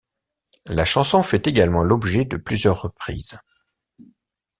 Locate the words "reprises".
2.81-3.37